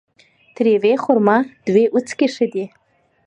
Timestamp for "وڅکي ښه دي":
1.93-2.65